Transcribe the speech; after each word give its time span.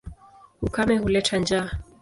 Ukame 0.61 0.97
huleta 0.97 1.37
njaa. 1.39 1.69